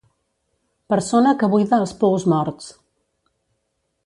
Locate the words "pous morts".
2.01-2.73